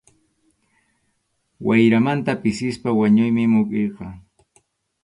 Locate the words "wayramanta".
1.65-2.31